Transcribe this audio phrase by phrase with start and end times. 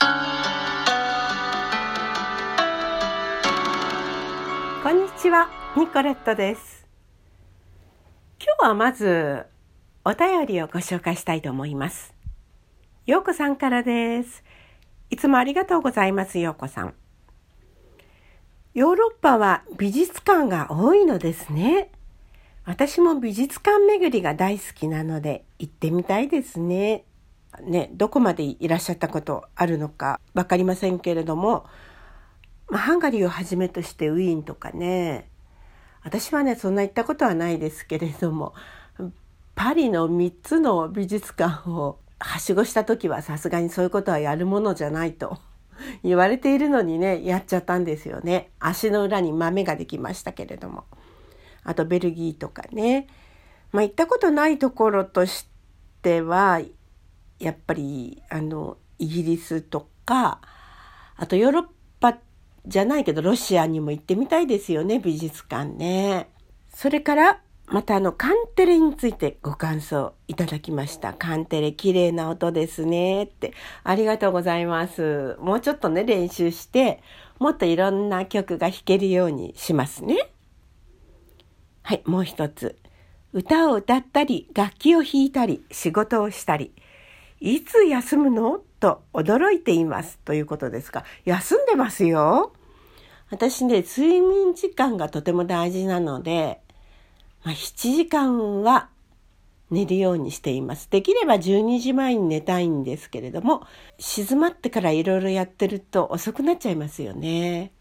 [0.00, 0.06] こ
[4.90, 6.86] んにちは、ニコレットです。
[8.40, 9.46] 今日はまず
[10.04, 12.14] お便りをご紹介したいと思います。
[13.06, 14.44] ようこさんからです。
[15.10, 16.94] いつもありがとうございます、ようこさん。
[18.74, 21.90] ヨーロッパは美術館が多いのですね。
[22.64, 27.04] 私も美術館巡りが大好きなので行ってみたいですね。
[27.62, 31.66] ね、どこまでいらっしゃったことあるのか分かりませんけれども、
[32.68, 35.28] まあ、ハンガリーをはじめとしてウィーンとかね
[36.04, 38.54] 私はねそんな行ったことはないですけれども
[39.54, 45.38] パリの3つの美術館をはしごした時はさすがにそういうことはやるものじゃないと
[46.02, 48.50] 言われているのにねやっちゃったんですよね。
[48.58, 50.84] 足の裏に豆ができましたけれども。
[51.64, 53.06] あとベルギーとかね。
[53.72, 55.46] まあ行ったことないところとし
[56.02, 56.60] ては
[57.38, 60.40] やっぱりあのイギリスとか
[61.16, 61.64] あとヨーロッ
[62.00, 62.18] パ
[62.66, 66.28] じゃないけどロシアにも行ってみたいですよね美術館ね。
[66.72, 71.12] それからまたあのカンテレについてご感想いただきました。
[71.12, 73.52] カンテレ綺麗な音ですねって
[73.84, 75.36] ありがとうございます。
[75.40, 77.02] もうちょっとね練習して
[77.38, 80.30] もっといろんな曲が弾けるようにしますね。
[81.82, 82.78] はい、もう一つ。
[83.32, 86.72] 歌を歌ったり楽器を弾いたり仕事をしたり
[87.40, 88.60] いつ休むの？
[88.80, 92.52] と驚いていますということですが、休んでますよ。
[93.30, 96.60] 私ね、睡眠時間がとても大事なので、
[97.44, 98.88] まあ、7時間は
[99.70, 100.88] 寝るようにしています。
[100.90, 103.66] できれば12時前に寝たいんですけれども、
[103.98, 107.72] 静まってからいろいろやってると遅くなっちゃいますよね。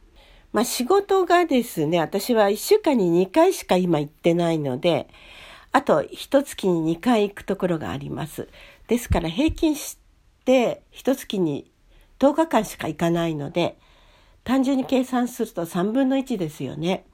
[0.52, 5.08] まあ仕事がですね、私は1週間に2回しか今行ってないので、
[5.72, 8.48] あと1月に2回行くところがあります。
[8.88, 9.98] ですから平均し
[10.46, 11.72] て1月に
[12.20, 13.78] 10日間しか行かないので
[14.44, 17.06] 単純に計算すると3分の1ですよね。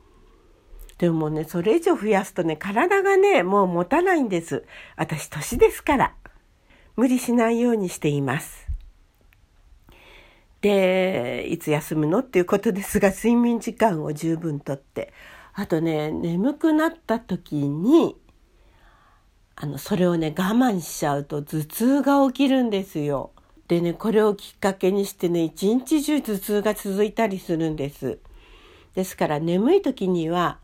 [1.00, 4.66] でもねそれ以上増やすとね体がねもう持たないんです。
[4.96, 6.16] 私年ですから。
[6.96, 8.68] 無理しないようにしています。
[10.62, 15.12] でいつ休むのっていうことですが睡眠時間を十分とって
[15.54, 18.16] あとね眠くなった時に
[19.56, 23.32] あの、それをね、我慢しちゃうと頭痛が起きるんですよ。
[23.68, 28.20] でね、これをきっかけにしてね、一日中頭痛が続いたりするんです。
[28.96, 30.60] ですから眠い時には、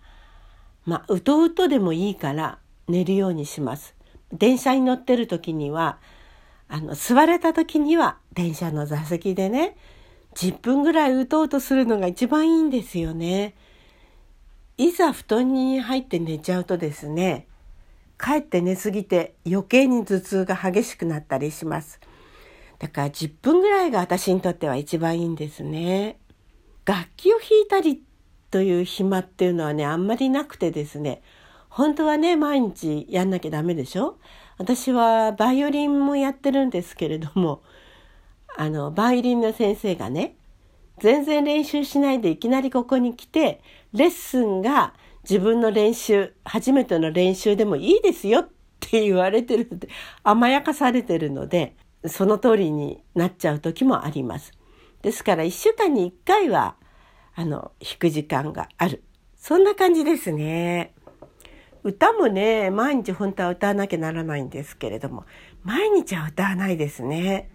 [0.86, 3.96] まあ、うとうとでもいいから寝るようにします。
[4.34, 6.00] 電車に乗ってる時には、
[6.68, 9.76] あの、座れた時には電車の座席でね、
[10.36, 13.56] 10分ぐらいうとうとするのが一番いいんですよね。
[14.78, 17.48] いざ布団に入って寝ちゃうとですね、
[18.20, 22.00] かえって寝すぎて余計に頭痛が激しくなったりします。
[22.78, 26.20] だから10分ぐらいが私にとっては一番いいんですね。
[26.86, 28.04] 楽器を弾いたり
[28.52, 31.22] という暇っていうのはね、あんまりなくてですね、
[31.70, 34.18] 本当はね、毎日やんなきゃダメでしょ？
[34.58, 37.62] 私はバイオリンもやってるんですけれども、
[38.58, 40.36] あの、バイオリンの先生がね、
[41.00, 43.62] 全然練習しないでいきなりここに来て、
[43.94, 44.94] レッスンが
[45.24, 48.50] 自分の練習、初めての練習でもいいですよっ
[48.80, 49.90] て言われてるので、
[50.24, 51.76] 甘やかされてるので、
[52.06, 54.54] その通りになっちゃう時もあります。
[55.02, 56.76] ですから1週間に1回は、
[57.36, 59.04] あの、弾く時間がある。
[59.36, 60.94] そんな感じですね。
[61.84, 65.26] 歌もね、毎日本当は歌わなきゃならないんですけれども、
[65.64, 67.50] 毎日は歌わないですね。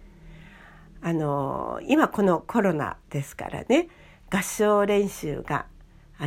[1.01, 3.89] あの、今このコロナですからね、
[4.31, 5.67] 合唱練習が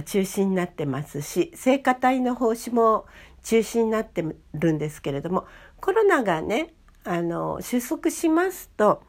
[0.05, 3.07] 中止になってますし聖歌隊の奉仕も
[3.43, 5.47] 中止になってるんですけれども
[5.81, 9.03] コロナがねあの収束しますと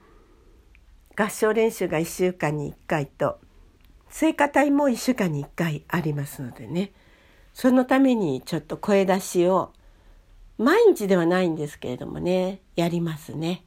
[1.16, 3.40] 合唱練習が1週間に1回と
[4.10, 6.94] 聖歌隊も1週間に1回ありますのでね
[7.54, 9.74] そのためにちょっと声出しを
[10.58, 13.64] 毎日ではないんですけれどもねやりますね。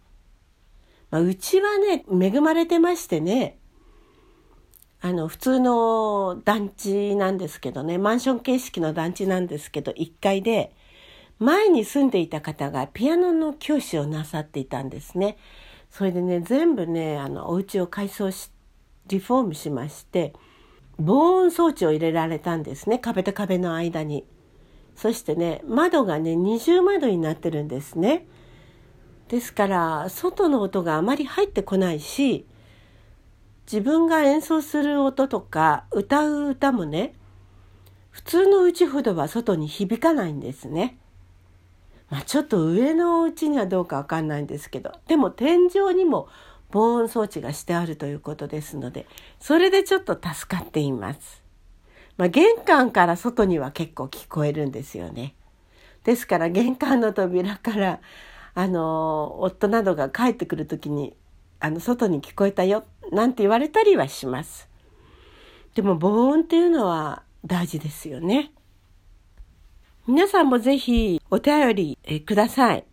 [1.10, 3.58] まあ、うちはね恵まれてましてね
[5.04, 10.72] あの普通の団地なんですけどねマンション形式の団地なんですけど1階で
[11.40, 15.36] 前に住んでいた方がピアノの教師をなさっていたんですね。
[15.90, 18.50] それでね全部ねあのお家を改装し
[19.08, 20.32] リフォームしまして
[20.98, 24.24] 防音装置を入れられたんですね壁と壁の間に。
[24.94, 28.28] そしてね窓がね二重窓になってるんですね。
[29.26, 32.46] ですから外の音があまり入ってこないし
[33.66, 37.14] 自分が演奏する音とか歌う歌もね
[38.10, 40.98] 普通のうちほどは外に響かないんですね。
[42.10, 46.28] まあ、ちょっと上のうちにはどうかわかんないんですけどでも天井にも
[46.70, 49.06] 防音装置がしてあるということですので
[49.40, 51.42] それでちょっと助かっています。
[52.18, 55.34] まあ、玄関から外には結構聞こえるんですよね。
[56.04, 58.00] ですから玄関の扉から
[58.54, 61.16] あの夫などが帰ってくる時に
[61.60, 64.68] あの外に聞こえたよなんて言われたりはします。
[65.74, 68.52] でも防音っていうのは大事ですよね。
[70.06, 72.84] 皆さんもぜひお便りください。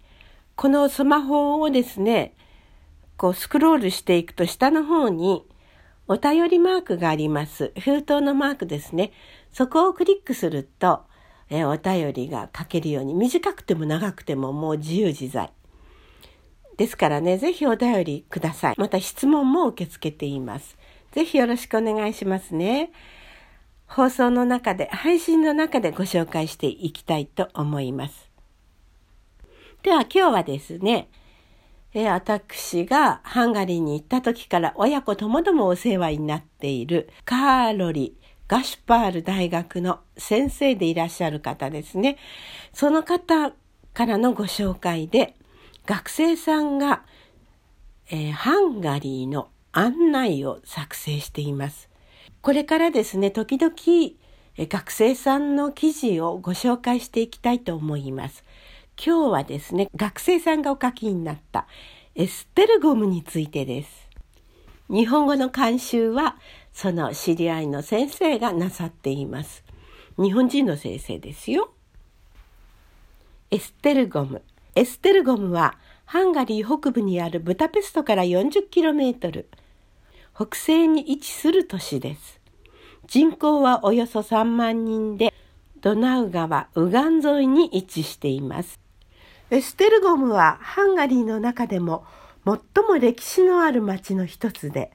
[0.56, 2.34] このスマホをですね、
[3.18, 5.46] こうスクロールしていくと下の方に
[6.08, 7.72] お便りマークがあります。
[7.80, 9.12] 封筒のマークですね。
[9.52, 11.02] そこをクリックすると、
[11.50, 15.52] えお便りが書けるように短くても長くてももう自由自在。
[16.80, 18.76] ですからね、ぜひお便りください。
[18.78, 20.78] また質問も受け付けています。
[21.12, 22.94] ぜひよろしくお願いしますね。
[23.86, 28.30] 放送の中で、配信の中でご紹介していきたいと思います。
[29.84, 31.10] では今日はですね、
[31.94, 38.16] え私がハンガリーに行った時から親子ともどもお世話になっているカーロリ・
[38.48, 42.16] ガシュパール大学の先生でいらっしゃる方ですね。
[42.72, 43.52] その方
[43.94, 45.36] からのご紹介で、
[45.86, 47.04] 学生さんが、
[48.10, 51.90] えー、ハンガリーの案内を作成しています。
[52.42, 53.74] これからですね、時々
[54.62, 58.44] え学生さんの記事をご紹介していきたいと思います。
[59.02, 61.66] 今日はですね、学生さんがお書きになった
[62.14, 64.10] エステルゴムについてです。
[64.90, 66.36] 日本語の監修は
[66.74, 69.64] その知り合いの先生がなさっています。
[70.18, 71.72] 日本人の先生ですよ。
[73.52, 74.42] エステルゴム。
[74.76, 79.46] エステルゴムはハンガリー北部にあるブダペストから 40km
[80.36, 82.40] 北西に位置する都市です。
[83.08, 85.34] 人口はおよそ3万人で
[85.82, 88.80] ドナウ川右岸沿いに位置しています。
[89.50, 92.06] エステルゴムはハンガリーの中でも
[92.46, 92.58] 最
[92.88, 94.92] も歴史のある町の一つで、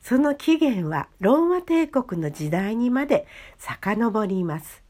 [0.00, 3.26] その起源はローマ帝国の時代にまで
[3.58, 4.82] 遡ります。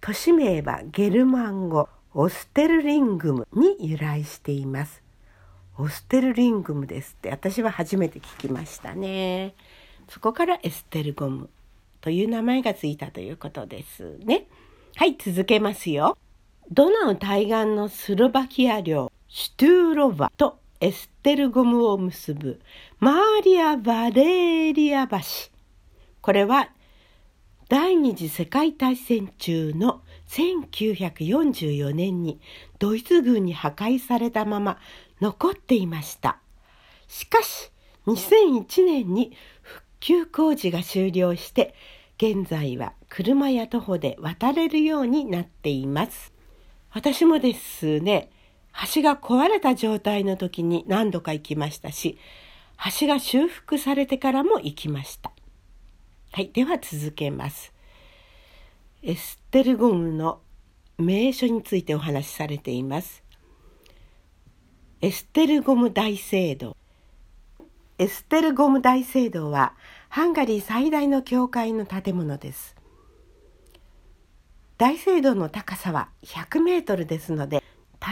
[0.00, 5.02] 都市名はゲルマン語オステルリングムに由来しています。
[5.78, 9.54] オステルリングムですって私は初めて聞きましたね。
[10.08, 11.48] そこからエステルゴム
[12.02, 14.46] という名前がついたということですね。
[14.96, 16.18] はい、続けますよ。
[16.70, 22.60] ドナウ対岸のスロバキア領シュトゥーロバとエステルゴムを結ぶ
[22.98, 25.18] マーリア・バレーリア橋。
[26.20, 26.68] これは
[27.70, 30.02] 第二次世界大戦中の
[30.32, 32.40] 1944年に
[32.78, 34.78] ドイツ軍に破壊されたまま
[35.20, 36.38] 残っていました。
[37.06, 37.70] しかし
[38.06, 41.74] 2001年に復旧工事が終了して
[42.16, 46.32] 現在は車や徒歩で渡れるようになっています。
[46.90, 48.30] 私もですね、
[48.94, 52.18] 橋が壊れた状態の時に何度か行きましたし、
[53.00, 55.30] 橋が修復されてからも行きました。
[56.32, 57.72] はい、では続けます。
[59.04, 60.42] エステルゴムの
[60.96, 63.24] 名所についてお話しされています。
[65.00, 66.76] エステルゴム大聖堂
[67.98, 69.74] エステルゴム大聖堂は
[70.08, 72.76] ハンガリー最大の教会の建物です。
[74.78, 77.60] 大聖堂の高さは100メートルですので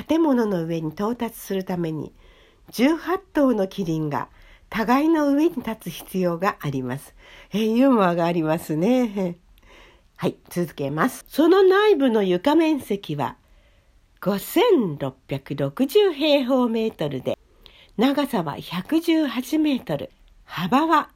[0.08, 2.12] 建物の上に到達するために
[2.72, 4.28] 18頭のキリンが
[4.68, 7.14] 互いの上に立つ必要があります。
[7.52, 9.38] えー、ユーモアがありますね。
[10.20, 11.24] はい、続けます。
[11.26, 13.38] その内部の床面積は
[14.20, 17.38] 5660平方メートルで、
[17.96, 20.10] 長さは118メートル、
[20.44, 21.08] 幅は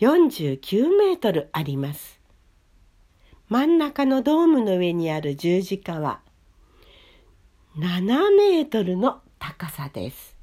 [0.00, 2.20] 49メートルあります。
[3.48, 6.20] 真ん中のドームの上にある十字架は
[7.78, 10.36] 7メートルの高さです。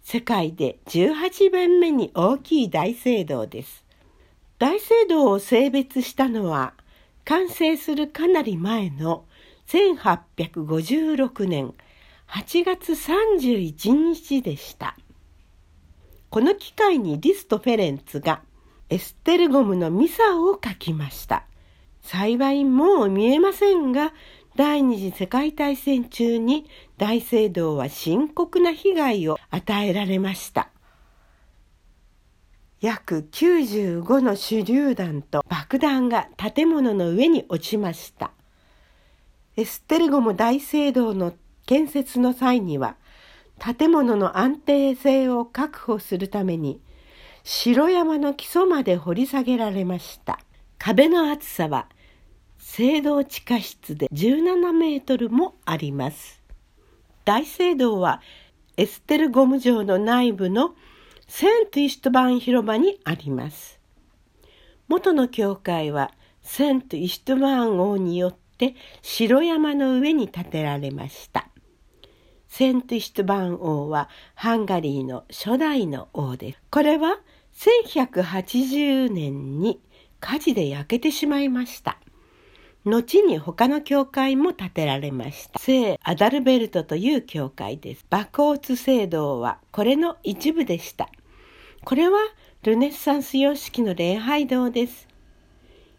[0.00, 3.84] 世界で18番目に大きい大聖堂です。
[4.62, 6.74] 大聖堂を性別したのは
[7.24, 9.24] 完成するかなり前の
[9.66, 11.74] 1856年
[12.28, 14.96] 8月31日でした。
[16.30, 18.42] この機会にリスト・フェレンツが
[18.88, 21.42] エステルゴムのミサを書きました。
[22.00, 24.12] 幸いもう見えませんが、
[24.54, 26.66] 第二次世界大戦中に
[26.98, 30.68] 大聖堂は深刻な被害を与えられました。
[32.82, 38.32] 約95の手榴弾と爆弾が建物の上に落ちました。
[39.56, 41.32] エステルゴム大聖堂の
[41.64, 42.96] 建設の際には
[43.78, 46.80] 建物の安定性を確保するために
[47.44, 50.40] 城山の基礎まで掘り下げられました。
[50.76, 51.86] 壁の厚さは
[52.58, 56.42] 聖堂地下室で17メートルもあります。
[57.24, 58.20] 大聖堂は
[58.76, 60.74] エステルゴム城の内部の
[61.34, 63.80] セント・イシュトバン広場にあります。
[64.86, 66.12] 元の教会は
[66.42, 71.48] セント・イシュトバーン王によって城山の上に建てられました。
[72.48, 76.60] セント・イシュトバーン王はハンガリーの初代の王です。
[76.70, 77.18] これは
[77.54, 79.80] 1180年に
[80.20, 81.96] 火事で焼けてしまいました。
[82.84, 85.58] 後に他の教会も建てられました。
[85.58, 88.04] 聖アダルベルトという教会です。
[88.10, 91.08] バコーツ聖堂はこれの一部でした。
[91.84, 92.18] これは
[92.62, 95.08] ルネッサンス様式の礼拝堂です。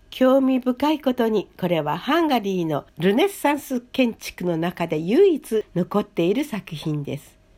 [0.10, 7.33] 興味深いことにこれはハンガリーのルネッサンス建築の中で唯一残っている作品です。